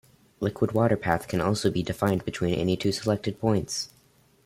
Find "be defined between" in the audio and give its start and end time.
1.69-2.55